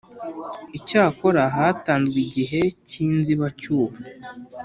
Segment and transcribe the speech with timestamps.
[0.77, 3.95] Icyakora hatanzwe igihe k inzibacyuho